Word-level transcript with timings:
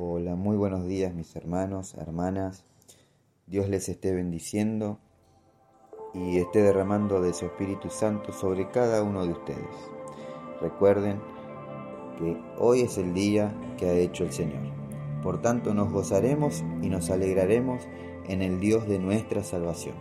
Hola, 0.00 0.36
muy 0.36 0.56
buenos 0.56 0.86
días 0.86 1.12
mis 1.12 1.34
hermanos, 1.34 1.94
hermanas. 1.94 2.64
Dios 3.48 3.68
les 3.68 3.88
esté 3.88 4.14
bendiciendo 4.14 5.00
y 6.14 6.38
esté 6.38 6.62
derramando 6.62 7.20
de 7.20 7.34
su 7.34 7.46
Espíritu 7.46 7.90
Santo 7.90 8.32
sobre 8.32 8.70
cada 8.70 9.02
uno 9.02 9.24
de 9.26 9.32
ustedes. 9.32 9.90
Recuerden 10.60 11.20
que 12.16 12.40
hoy 12.58 12.82
es 12.82 12.96
el 12.96 13.12
día 13.12 13.52
que 13.76 13.86
ha 13.86 13.92
hecho 13.94 14.22
el 14.22 14.32
Señor. 14.32 14.62
Por 15.20 15.42
tanto 15.42 15.74
nos 15.74 15.90
gozaremos 15.92 16.62
y 16.80 16.90
nos 16.90 17.10
alegraremos 17.10 17.82
en 18.28 18.42
el 18.42 18.60
Dios 18.60 18.86
de 18.86 19.00
nuestra 19.00 19.42
salvación. 19.42 19.96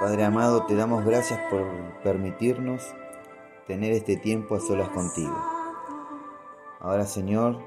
Padre 0.00 0.24
amado, 0.24 0.64
te 0.64 0.76
damos 0.76 1.04
gracias 1.04 1.40
por 1.50 1.66
permitirnos 2.02 2.94
tener 3.66 3.92
este 3.92 4.16
tiempo 4.16 4.54
a 4.54 4.60
solas 4.60 4.88
contigo. 4.88 5.53
Ahora 6.84 7.06
Señor, 7.06 7.60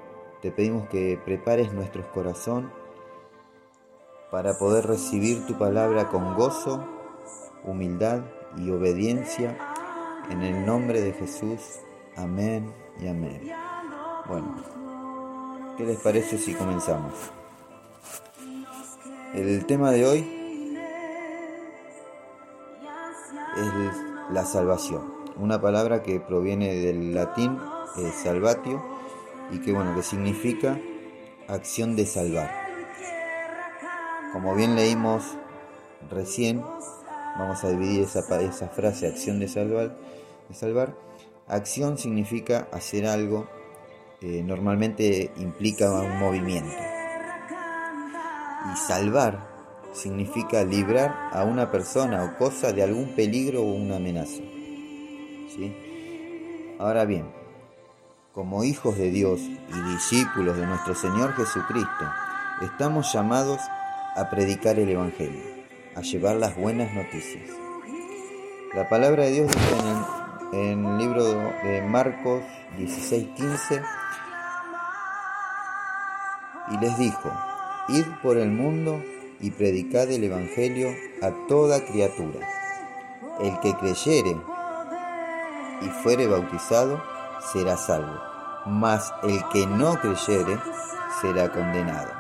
te 0.44 0.52
pedimos 0.52 0.88
que 0.89 1.20
prepares 1.25 1.73
nuestro 1.73 2.08
corazón 2.12 2.71
para 4.30 4.59
poder 4.59 4.85
recibir 4.85 5.44
tu 5.48 5.58
palabra 5.58 6.09
con 6.09 6.35
gozo, 6.35 6.85
humildad 7.63 8.22
y 8.58 8.70
obediencia 8.70 9.58
en 10.30 10.44
el 10.44 10.63
nombre 10.67 11.02
de 11.02 11.13
Jesús. 11.13 11.80
Amén 12.16 12.72
y 13.02 13.08
amén. 13.08 13.52
Bueno, 14.27 14.55
¿qué 15.77 15.86
les 15.86 15.97
parece 15.97 16.38
si 16.38 16.53
comenzamos? 16.53 17.13
El 19.34 19.66
tema 19.66 19.89
de 19.89 20.05
hoy 20.05 20.77
es 23.58 24.31
la 24.31 24.45
salvación, 24.45 25.11
una 25.38 25.59
palabra 25.59 26.03
que 26.03 26.20
proviene 26.20 26.75
del 26.75 27.16
latín 27.16 27.58
eh, 27.97 28.11
salvatio 28.11 28.97
y 29.52 29.59
que 29.59 29.72
bueno, 29.72 29.95
que 29.95 30.03
significa 30.03 30.80
acción 31.48 31.95
de 31.95 32.06
salvar. 32.06 32.50
Como 34.34 34.56
bien 34.56 34.76
leímos 34.76 35.23
recién, 36.09 36.62
vamos 37.38 37.64
a 37.64 37.70
dividir 37.70 38.04
esa, 38.04 38.23
frase, 38.70 39.08
acción 39.08 39.39
de 39.39 39.48
salvar, 39.48 39.98
de 40.50 40.56
salvar. 40.56 40.95
Acción 41.48 41.98
significa 41.98 42.67
hacer 42.72 43.06
algo, 43.06 43.48
eh, 44.22 44.44
normalmente 44.44 45.31
implica 45.38 45.92
un 45.92 46.20
movimiento. 46.20 46.76
Y 48.73 48.76
salvar 48.76 49.48
significa 49.94 50.64
librar 50.64 51.30
a 51.32 51.44
una 51.45 51.72
persona 51.72 52.23
o 52.23 52.38
cosa 52.38 52.73
de 52.73 52.84
algún 52.84 53.16
peligro 53.16 53.61
o 53.61 53.73
una 53.73 53.95
amenaza. 53.95 54.42
¿Sí? 55.56 55.73
Ahora 56.80 57.06
bien, 57.06 57.36
como 58.38 58.63
hijos 58.63 58.99
de 58.99 59.09
Dios 59.09 59.39
y 59.41 59.93
discípulos 59.93 60.57
de 60.57 60.67
nuestro 60.67 60.93
Señor 60.93 61.33
Jesucristo, 61.33 62.05
estamos 62.61 63.11
llamados 63.11 63.59
a 64.16 64.30
predicar 64.30 64.77
el 64.77 64.88
Evangelio, 64.89 65.41
a 65.95 66.02
llevar 66.02 66.35
las 66.35 66.55
buenas 66.55 66.93
noticias. 66.93 67.49
La 68.75 68.88
palabra 68.89 69.23
de 69.23 69.31
Dios 69.31 69.47
dice 69.47 69.75
en 69.80 69.88
el, 69.88 70.69
en 70.69 70.85
el 70.85 70.97
libro 70.99 71.23
de 71.23 71.81
Marcos 71.81 72.43
16:15 72.77 73.83
y 76.73 76.77
les 76.77 76.95
dijo, 76.99 77.31
id 77.88 78.05
por 78.21 78.38
el 78.38 78.52
mundo 78.52 79.02
y 79.39 79.49
predicad 79.49 80.11
el 80.11 80.23
Evangelio 80.23 80.89
a 81.23 81.31
toda 81.47 81.83
criatura. 81.83 82.47
El 83.39 83.59
que 83.61 83.73
creyere 83.73 84.38
y 85.81 85.89
fuere 86.03 86.27
bautizado 86.27 87.17
será 87.52 87.78
salvo, 87.78 88.22
mas 88.66 89.14
el 89.23 89.48
que 89.50 89.66
no 89.66 89.95
creyere 90.00 90.59
será 91.22 91.52
condenado. 91.52 92.11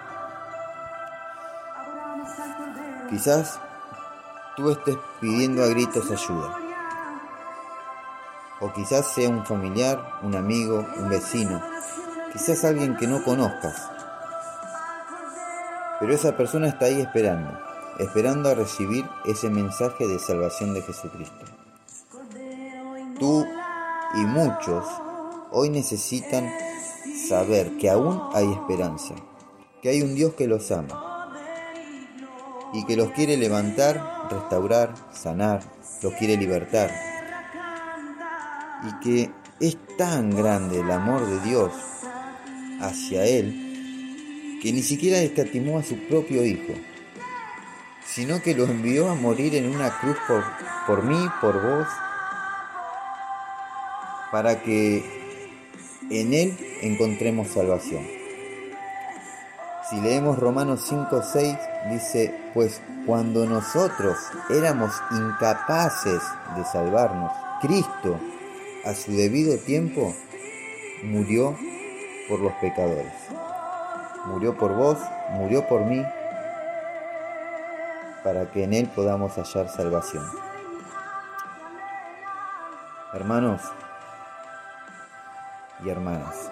Quizás 3.09 3.59
tú 4.55 4.69
estés 4.69 4.97
pidiendo 5.19 5.63
a 5.63 5.67
gritos 5.67 6.11
ayuda. 6.11 6.57
O 8.59 8.73
quizás 8.73 9.05
sea 9.07 9.29
un 9.29 9.45
familiar, 9.45 10.19
un 10.23 10.35
amigo, 10.35 10.85
un 10.97 11.09
vecino, 11.09 11.61
quizás 12.33 12.65
alguien 12.65 12.97
que 12.97 13.07
no 13.07 13.23
conozcas. 13.23 13.89
Pero 15.99 16.13
esa 16.13 16.35
persona 16.35 16.67
está 16.67 16.85
ahí 16.85 17.01
esperando, 17.01 17.57
esperando 17.99 18.49
a 18.49 18.55
recibir 18.55 19.07
ese 19.25 19.49
mensaje 19.49 20.07
de 20.07 20.19
salvación 20.19 20.73
de 20.73 20.81
Jesucristo. 20.81 21.45
Tú 23.19 23.45
y 24.15 24.25
muchos 24.25 24.85
hoy 25.51 25.69
necesitan 25.69 26.51
saber 27.27 27.77
que 27.77 27.89
aún 27.89 28.21
hay 28.33 28.51
esperanza, 28.51 29.15
que 29.81 29.89
hay 29.89 30.01
un 30.01 30.15
Dios 30.15 30.33
que 30.33 30.47
los 30.47 30.71
ama 30.71 31.03
y 32.73 32.85
que 32.85 32.95
los 32.95 33.11
quiere 33.11 33.37
levantar, 33.37 34.27
restaurar, 34.29 34.93
sanar, 35.13 35.61
los 36.01 36.13
quiere 36.13 36.37
libertar. 36.37 36.91
Y 38.83 38.99
que 39.03 39.31
es 39.59 39.77
tan 39.97 40.29
grande 40.29 40.79
el 40.81 40.91
amor 40.91 41.25
de 41.25 41.39
Dios 41.41 41.71
hacia 42.79 43.25
Él 43.25 43.63
que 44.61 44.73
ni 44.73 44.81
siquiera 44.81 45.19
escatimó 45.19 45.77
a 45.77 45.83
su 45.83 45.97
propio 46.07 46.43
Hijo, 46.45 46.73
sino 48.05 48.41
que 48.41 48.55
lo 48.55 48.65
envió 48.65 49.09
a 49.09 49.15
morir 49.15 49.55
en 49.55 49.73
una 49.73 49.99
cruz 49.99 50.17
por, 50.27 50.43
por 50.87 51.03
mí, 51.03 51.29
por 51.41 51.61
vos, 51.61 51.87
para 54.31 54.61
que 54.61 55.26
en 56.09 56.33
Él 56.33 56.57
encontremos 56.81 57.49
salvación. 57.49 58.05
Si 59.89 59.99
leemos 60.01 60.37
Romanos 60.37 60.85
5, 60.87 61.21
6, 61.21 61.57
dice, 61.91 62.33
pues 62.53 62.81
cuando 63.05 63.45
nosotros 63.45 64.17
éramos 64.49 64.91
incapaces 65.11 66.21
de 66.55 66.65
salvarnos, 66.65 67.31
Cristo, 67.61 68.19
a 68.85 68.93
su 68.93 69.11
debido 69.11 69.57
tiempo, 69.57 70.13
murió 71.03 71.57
por 72.27 72.39
los 72.39 72.53
pecadores. 72.53 73.13
Murió 74.25 74.57
por 74.57 74.75
vos, 74.75 74.97
murió 75.31 75.65
por 75.67 75.85
mí, 75.85 76.03
para 78.23 78.51
que 78.51 78.63
en 78.63 78.73
Él 78.73 78.89
podamos 78.93 79.37
hallar 79.37 79.69
salvación. 79.69 80.25
Hermanos 83.13 83.61
hermanas, 85.89 86.51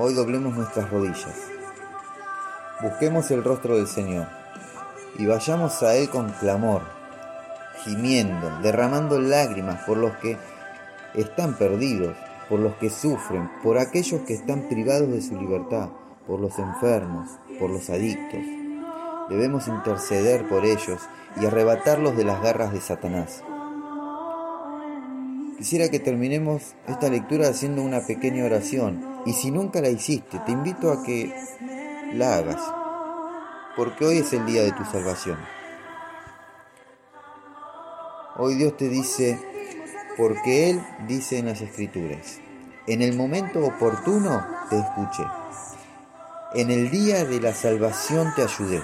Hoy 0.00 0.14
doblemos 0.14 0.54
nuestras 0.54 0.88
rodillas. 0.90 1.34
Busquemos 2.80 3.28
el 3.32 3.42
rostro 3.42 3.74
del 3.76 3.88
Señor 3.88 4.28
y 5.18 5.26
vayamos 5.26 5.82
a 5.82 5.96
Él 5.96 6.08
con 6.08 6.30
clamor, 6.30 6.82
gimiendo, 7.82 8.60
derramando 8.62 9.20
lágrimas 9.20 9.82
por 9.82 9.96
los 9.96 10.12
que 10.18 10.36
están 11.14 11.54
perdidos, 11.54 12.16
por 12.48 12.60
los 12.60 12.76
que 12.76 12.90
sufren, 12.90 13.50
por 13.60 13.76
aquellos 13.78 14.20
que 14.20 14.34
están 14.34 14.68
privados 14.68 15.10
de 15.10 15.20
su 15.20 15.34
libertad, 15.34 15.88
por 16.28 16.38
los 16.38 16.56
enfermos, 16.60 17.30
por 17.58 17.68
los 17.68 17.90
adictos. 17.90 18.42
Debemos 19.28 19.66
interceder 19.66 20.48
por 20.48 20.64
ellos 20.64 21.00
y 21.40 21.46
arrebatarlos 21.46 22.16
de 22.16 22.24
las 22.24 22.40
garras 22.40 22.72
de 22.72 22.80
Satanás. 22.80 23.42
Quisiera 25.58 25.88
que 25.88 25.98
terminemos 25.98 26.76
esta 26.86 27.08
lectura 27.08 27.48
haciendo 27.48 27.82
una 27.82 28.06
pequeña 28.06 28.44
oración 28.44 29.22
y 29.26 29.32
si 29.32 29.50
nunca 29.50 29.80
la 29.80 29.88
hiciste, 29.88 30.38
te 30.46 30.52
invito 30.52 30.92
a 30.92 31.02
que 31.02 31.34
la 32.14 32.36
hagas, 32.36 32.62
porque 33.76 34.06
hoy 34.06 34.18
es 34.18 34.32
el 34.32 34.46
día 34.46 34.62
de 34.62 34.70
tu 34.70 34.84
salvación. 34.84 35.36
Hoy 38.36 38.54
Dios 38.54 38.76
te 38.76 38.88
dice, 38.88 39.36
porque 40.16 40.70
Él 40.70 40.80
dice 41.08 41.38
en 41.38 41.46
las 41.46 41.60
Escrituras, 41.60 42.38
en 42.86 43.02
el 43.02 43.16
momento 43.16 43.66
oportuno 43.66 44.46
te 44.70 44.78
escuché, 44.78 45.24
en 46.54 46.70
el 46.70 46.88
día 46.88 47.24
de 47.24 47.40
la 47.40 47.52
salvación 47.52 48.32
te 48.36 48.44
ayudé, 48.44 48.80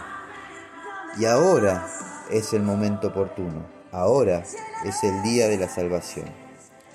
y 1.21 1.25
ahora 1.27 1.87
es 2.31 2.53
el 2.53 2.65
momento 2.65 3.09
oportuno, 3.09 3.65
ahora 3.93 4.43
es 4.85 5.05
el 5.05 5.23
día 5.23 5.47
de 5.47 5.59
la 5.59 5.69
salvación. 5.69 6.44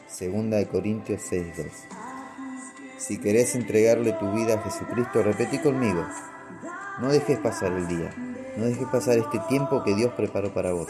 Segunda 0.09 0.57
de 0.57 0.67
Corintios 0.67 1.21
6.2. 1.31 1.67
Si 2.97 3.19
querés 3.19 3.53
entregarle 3.53 4.11
tu 4.13 4.31
vida 4.31 4.55
a 4.55 4.63
Jesucristo, 4.63 5.21
repetí 5.21 5.59
conmigo. 5.59 6.03
No 6.99 7.09
dejes 7.09 7.37
pasar 7.37 7.71
el 7.73 7.87
día. 7.87 8.11
No 8.57 8.65
dejes 8.65 8.87
pasar 8.87 9.19
este 9.19 9.37
tiempo 9.47 9.83
que 9.83 9.93
Dios 9.93 10.11
preparó 10.13 10.51
para 10.51 10.73
vos. 10.73 10.87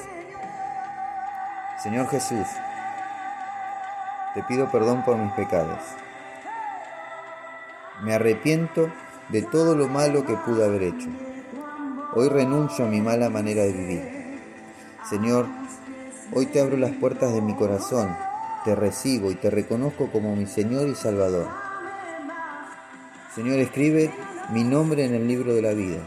Señor 1.84 2.08
Jesús, 2.08 2.48
te 4.36 4.44
pido 4.44 4.72
perdón 4.72 5.04
por 5.04 5.18
mis 5.18 5.34
pecados. 5.34 5.80
Me 8.02 8.14
arrepiento 8.14 8.90
de 9.28 9.42
todo 9.42 9.76
lo 9.76 9.90
malo 9.90 10.26
que 10.26 10.36
pude 10.36 10.64
haber 10.64 10.84
hecho. 10.84 11.10
Hoy 12.16 12.30
renuncio 12.30 12.86
a 12.86 12.88
mi 12.88 13.02
mala 13.02 13.30
manera 13.30 13.64
de 13.64 13.74
vivir. 13.74 14.40
Señor, 15.10 15.46
hoy 16.34 16.46
te 16.46 16.62
abro 16.62 16.78
las 16.78 16.92
puertas 16.92 17.34
de 17.34 17.42
mi 17.42 17.54
corazón 17.56 18.29
te 18.64 18.76
recibo 18.76 19.32
y 19.32 19.36
te 19.36 19.50
reconozco 19.50 20.12
como 20.12 20.36
mi 20.36 20.46
Señor 20.46 20.88
y 20.88 20.96
Salvador. 20.96 21.48
Señor, 23.34 23.60
escribe 23.60 24.12
mi 24.52 24.64
nombre 24.64 25.06
en 25.06 25.14
el 25.14 25.28
libro 25.28 25.54
de 25.54 25.62
la 25.62 25.74
vida. 25.74 26.00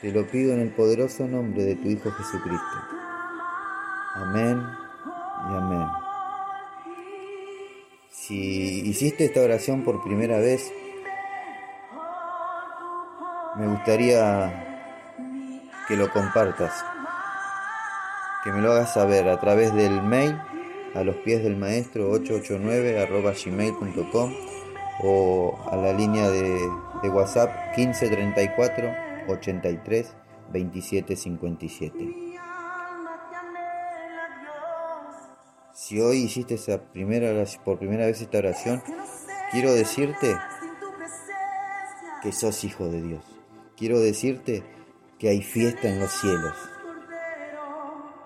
Te 0.00 0.12
lo 0.12 0.26
pido 0.26 0.54
en 0.54 0.60
el 0.60 0.70
poderoso 0.70 1.26
nombre 1.26 1.64
de 1.64 1.76
tu 1.76 1.88
Hijo 1.88 2.10
Jesucristo. 2.10 2.76
Amén 4.14 4.62
y 5.50 5.56
amén. 5.56 5.88
Si 8.10 8.88
hiciste 8.88 9.26
esta 9.26 9.40
oración 9.40 9.82
por 9.82 10.02
primera 10.02 10.38
vez, 10.38 10.72
me 13.56 13.66
gustaría 13.66 14.86
que 15.86 15.96
lo 15.96 16.10
compartas, 16.10 16.84
que 18.42 18.52
me 18.52 18.62
lo 18.62 18.72
hagas 18.72 18.94
saber 18.94 19.28
a 19.28 19.38
través 19.38 19.74
del 19.74 20.02
mail 20.02 20.40
a 20.94 21.02
los 21.02 21.16
pies 21.16 21.42
del 21.42 21.56
maestro 21.56 22.10
889 22.10 23.08
gmail.com 23.44 24.32
o 25.02 25.58
a 25.70 25.76
la 25.76 25.92
línea 25.92 26.30
de, 26.30 26.58
de 27.02 27.08
WhatsApp 27.08 27.76
1534 27.76 28.94
83 29.28 30.14
27 30.52 31.16
57. 31.16 32.24
Si 35.72 36.00
hoy 36.00 36.18
hiciste 36.18 36.54
esa 36.54 36.80
primera 36.80 37.44
por 37.64 37.78
primera 37.78 38.06
vez 38.06 38.20
esta 38.20 38.38
oración, 38.38 38.82
quiero 39.50 39.72
decirte 39.74 40.36
que 42.22 42.32
sos 42.32 42.62
hijo 42.64 42.88
de 42.88 43.02
Dios. 43.02 43.24
Quiero 43.76 43.98
decirte 43.98 44.62
que 45.18 45.28
hay 45.28 45.42
fiesta 45.42 45.88
en 45.88 45.98
los 45.98 46.12
cielos. 46.12 46.56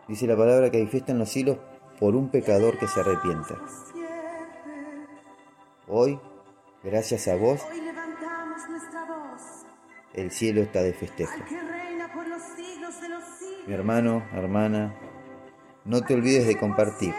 Dice 0.07 0.27
la 0.27 0.37
palabra 0.37 0.71
que 0.71 0.77
hay 0.77 0.87
fiesta 0.87 1.13
en 1.13 1.19
los 1.19 1.31
cielos 1.31 1.59
por 1.99 2.15
un 2.15 2.31
pecador 2.31 2.79
que 2.79 2.87
se 2.87 3.01
arrepienta. 3.01 3.57
Hoy, 5.89 6.21
gracias 6.85 7.29
a 7.29 7.37
vos, 7.37 7.61
el 10.15 10.31
cielo 10.31 10.61
está 10.61 10.83
de 10.83 10.93
festejo. 10.93 11.35
Mi 13.67 13.75
hermano, 13.75 14.25
hermana, 14.33 14.95
no 15.85 16.03
te 16.03 16.15
olvides 16.15 16.47
de 16.47 16.59
compartir. 16.59 17.15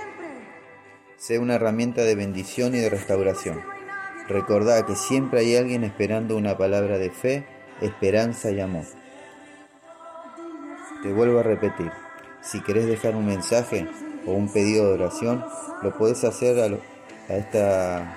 Sé 1.17 1.39
una 1.39 1.55
herramienta 1.55 2.03
de 2.03 2.15
bendición 2.15 2.73
y 2.75 2.79
de 2.79 2.89
restauración. 2.89 3.61
Recordá 4.27 4.85
que 4.85 4.95
siempre 4.95 5.41
hay 5.41 5.57
alguien 5.57 5.83
esperando 5.83 6.37
una 6.37 6.57
palabra 6.57 6.97
de 6.97 7.09
fe, 7.09 7.45
esperanza 7.81 8.51
y 8.51 8.59
amor. 8.59 8.85
Te 11.03 11.11
vuelvo 11.11 11.39
a 11.39 11.43
repetir, 11.43 11.91
si 12.41 12.61
querés 12.61 12.85
dejar 12.85 13.15
un 13.15 13.25
mensaje 13.25 13.87
o 14.25 14.31
un 14.31 14.51
pedido 14.51 14.87
de 14.87 14.93
oración, 14.93 15.45
lo 15.81 15.97
podés 15.97 16.23
hacer 16.23 16.59
a, 16.59 17.33
esta 17.33 18.15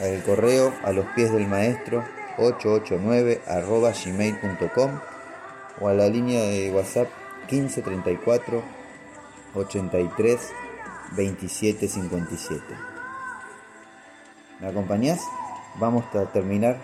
al 0.00 0.22
correo 0.24 0.72
a 0.84 0.92
los 0.92 1.06
pies 1.16 1.32
del 1.32 1.48
maestro 1.48 2.04
889 2.38 3.42
arroba 3.46 3.92
gmail.com 3.92 5.00
o 5.80 5.88
a 5.88 5.94
la 5.94 6.08
línea 6.08 6.42
de 6.42 6.70
WhatsApp 6.70 7.08
1534 7.50 8.62
83 9.54 10.52
27 11.16 11.88
57. 11.88 12.62
¿Me 14.60 14.68
acompañás? 14.68 15.20
Vamos 15.76 16.04
a 16.14 16.26
terminar 16.26 16.78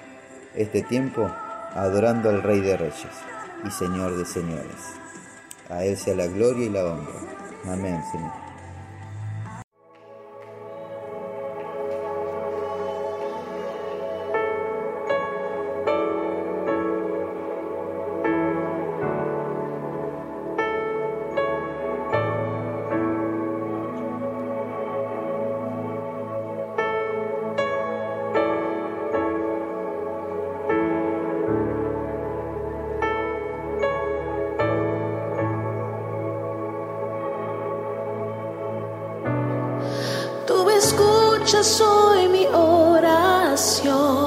este 0.55 0.83
tiempo 0.83 1.31
adorando 1.75 2.31
al 2.31 2.43
Rey 2.43 2.61
de 2.61 2.77
Reyes 2.77 3.13
y 3.65 3.71
Señor 3.71 4.17
de 4.17 4.25
Señores. 4.25 4.95
A 5.69 5.85
Él 5.85 5.97
sea 5.97 6.15
la 6.15 6.27
gloria 6.27 6.67
y 6.67 6.71
la 6.71 6.85
honra. 6.85 7.44
Amén, 7.67 8.03
Señor. 41.47 41.65
soy 41.65 42.29
mi 42.29 42.47
oración. 42.47 44.24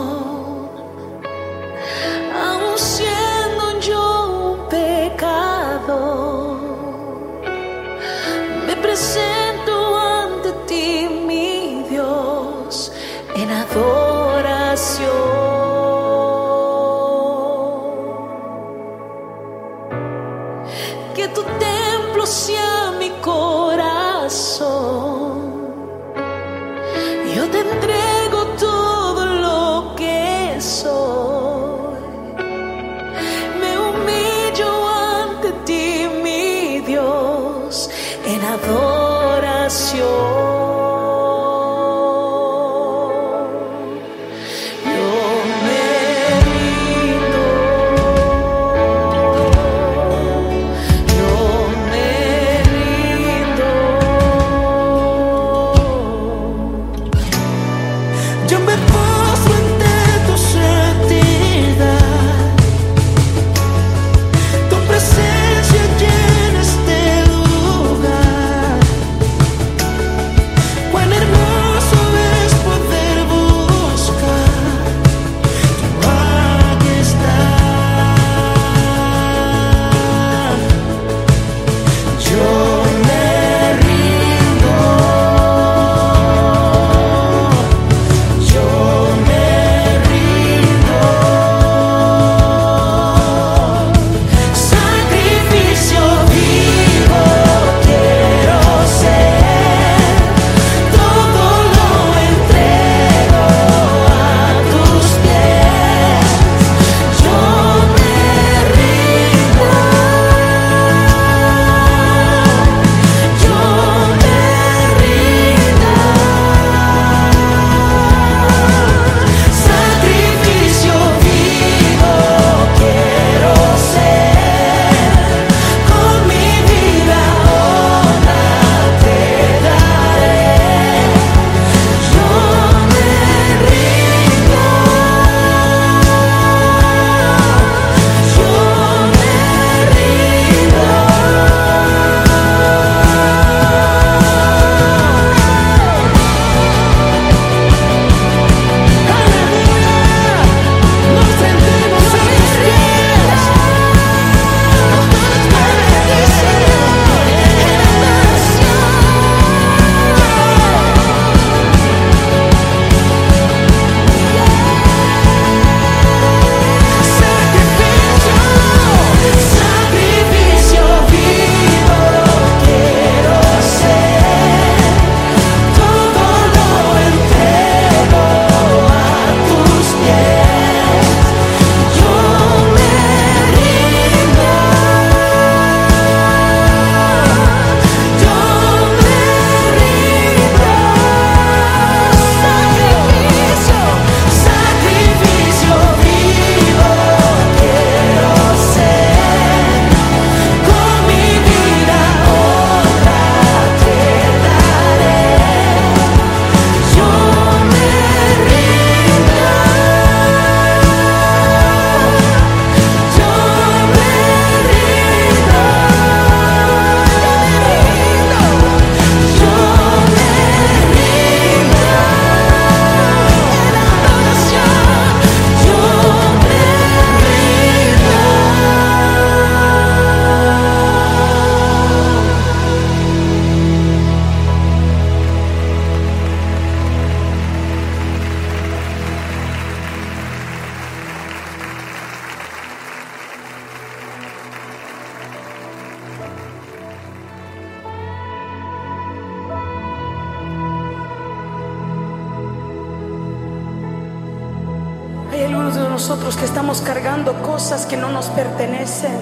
Nosotros 255.52 256.38
que 256.38 256.46
estamos 256.46 256.82
cargando 256.82 257.34
cosas 257.42 257.86
que 257.86 257.98
no 257.98 258.10
nos 258.12 258.28
pertenecen, 258.28 259.20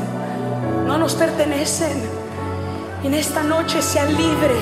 no 0.85 0.97
nos 0.97 1.15
pertenecen. 1.15 2.03
En 3.03 3.13
esta 3.13 3.43
noche 3.43 3.81
sea 3.81 4.05
libre, 4.05 4.55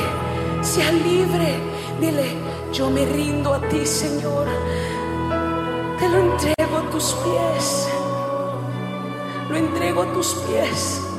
sea 0.61 0.91
libre. 0.91 1.59
Dile, 1.99 2.35
yo 2.71 2.89
me 2.89 3.05
rindo 3.05 3.53
a 3.53 3.61
ti, 3.61 3.85
Señor. 3.85 4.47
Te 5.99 6.09
lo 6.09 6.19
entrego 6.19 6.77
a 6.77 6.89
tus 6.91 7.13
pies. 7.13 7.87
Lo 9.49 9.57
entrego 9.57 10.03
a 10.03 10.13
tus 10.13 10.33
pies. 10.33 11.12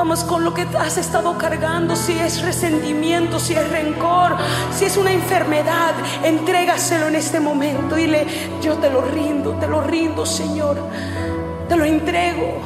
Vamos 0.00 0.24
con 0.24 0.42
lo 0.44 0.54
que 0.54 0.62
has 0.62 0.96
estado 0.96 1.36
cargando, 1.36 1.94
si 1.94 2.18
es 2.18 2.40
resentimiento, 2.40 3.38
si 3.38 3.52
es 3.52 3.68
rencor, 3.68 4.34
si 4.72 4.86
es 4.86 4.96
una 4.96 5.12
enfermedad, 5.12 5.92
entrégaselo 6.24 7.08
en 7.08 7.16
este 7.16 7.38
momento. 7.38 7.96
Dile, 7.96 8.26
yo 8.62 8.78
te 8.78 8.88
lo 8.88 9.02
rindo, 9.02 9.52
te 9.60 9.68
lo 9.68 9.82
rindo, 9.82 10.24
Señor. 10.24 10.78
Te 11.68 11.76
lo 11.76 11.84
entrego. 11.84 12.62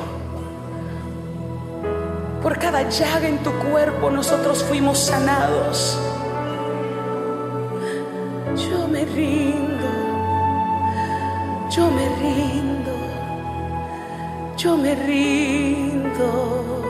Por 2.40 2.56
cada 2.60 2.88
llaga 2.88 3.26
en 3.26 3.38
tu 3.38 3.50
cuerpo 3.68 4.12
nosotros 4.12 4.62
fuimos 4.62 5.00
sanados. 5.00 5.98
Yo 8.70 8.86
me 8.86 9.04
rindo, 9.06 9.88
yo 11.68 11.90
me 11.90 12.08
rindo, 12.10 12.92
yo 14.56 14.76
me 14.76 14.94
rindo. 14.94 16.83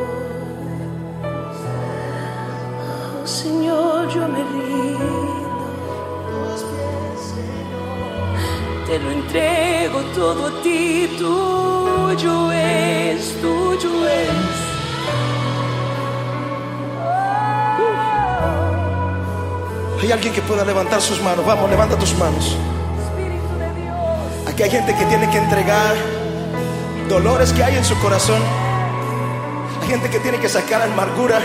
Yo 4.15 4.29
me 4.29 4.45
rindo. 4.45 5.35
Te 8.87 8.99
lo 8.99 9.11
entrego 9.11 10.01
todo 10.15 10.47
a 10.47 10.63
ti, 10.63 11.09
tuyo 11.19 12.53
es, 12.53 13.41
tuyo 13.41 14.09
es. 14.09 14.75
Hay 20.01 20.13
alguien 20.13 20.35
que 20.35 20.43
pueda 20.43 20.65
levantar 20.65 21.01
sus 21.01 21.21
manos. 21.23 21.45
Vamos, 21.47 21.69
levanta 21.71 21.99
tus 21.99 22.15
manos. 22.19 22.57
Aquí 24.47 24.63
hay 24.63 24.71
gente 24.71 24.95
que 24.95 25.05
tiene 25.07 25.29
que 25.31 25.39
entregar 25.39 25.95
dolores 27.09 27.53
que 27.53 27.65
hay 27.65 27.77
en 27.77 27.85
su 27.85 27.99
corazón. 27.99 28.41
Hay 29.83 29.89
gente 29.89 30.11
que 30.11 30.21
tiene 30.21 30.39
que 30.39 30.49
sacar 30.49 30.83
amargura. 30.83 31.41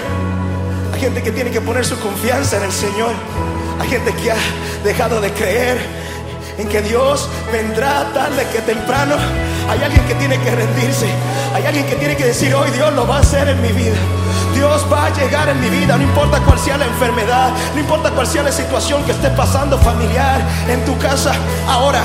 Hay 0.99 1.05
gente 1.05 1.23
que 1.23 1.31
tiene 1.31 1.49
que 1.49 1.61
poner 1.61 1.85
su 1.85 1.97
confianza 1.97 2.57
en 2.57 2.63
el 2.63 2.73
Señor. 2.73 3.11
Hay 3.79 3.87
gente 3.87 4.11
que 4.15 4.33
ha 4.33 4.37
dejado 4.83 5.21
de 5.21 5.31
creer 5.31 5.77
en 6.57 6.67
que 6.67 6.81
Dios 6.81 7.29
vendrá 7.53 8.11
tarde 8.13 8.45
que 8.51 8.59
temprano. 8.59 9.15
Hay 9.69 9.81
alguien 9.81 10.05
que 10.07 10.15
tiene 10.15 10.37
que 10.41 10.51
rendirse. 10.51 11.07
Hay 11.55 11.65
alguien 11.65 11.85
que 11.85 11.95
tiene 11.95 12.17
que 12.17 12.25
decir, 12.25 12.53
hoy 12.53 12.69
Dios 12.71 12.91
lo 12.95 13.07
va 13.07 13.15
a 13.15 13.19
hacer 13.21 13.47
en 13.47 13.61
mi 13.61 13.69
vida. 13.69 13.95
Dios 14.53 14.85
va 14.91 15.05
a 15.05 15.09
llegar 15.11 15.47
en 15.47 15.61
mi 15.61 15.69
vida, 15.69 15.95
no 15.95 16.03
importa 16.03 16.41
cuál 16.41 16.59
sea 16.59 16.77
la 16.77 16.87
enfermedad, 16.87 17.51
no 17.73 17.79
importa 17.79 18.11
cuál 18.11 18.27
sea 18.27 18.43
la 18.43 18.51
situación 18.51 19.01
que 19.05 19.13
esté 19.13 19.29
pasando 19.29 19.77
familiar 19.77 20.41
en 20.67 20.83
tu 20.83 20.97
casa. 20.97 21.31
Ahora, 21.65 22.03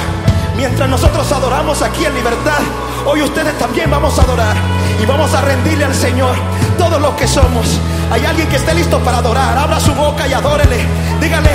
mientras 0.57 0.89
nosotros 0.89 1.33
adoramos 1.33 1.83
aquí 1.83 2.05
en 2.05 2.15
libertad, 2.15 2.61
hoy 3.07 3.23
ustedes 3.23 3.59
también 3.59 3.91
vamos 3.91 4.17
a 4.21 4.23
adorar 4.23 4.57
y 5.01 5.07
vamos 5.07 5.33
a 5.35 5.41
rendirle 5.41 5.85
al 5.85 5.95
Señor 5.95 6.37
todo 6.79 6.99
lo 6.99 7.17
que 7.17 7.27
somos. 7.27 7.81
Hay 8.11 8.25
alguien 8.25 8.49
que 8.49 8.57
esté 8.57 8.75
listo 8.75 8.99
para 9.01 9.19
adorar, 9.19 9.57
abra 9.57 9.81
su 9.81 9.95
boca 9.95 10.27
y 10.27 10.33
adórele. 10.33 10.87
Dígale, 11.21 11.51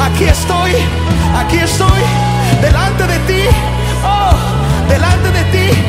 aquí 0.00 0.24
estoy, 0.24 0.72
aquí 1.36 1.58
estoy, 1.58 2.02
delante 2.60 3.06
de 3.06 3.18
ti, 3.20 3.42
oh, 4.04 4.88
delante 4.88 5.30
de 5.30 5.44
ti. 5.44 5.84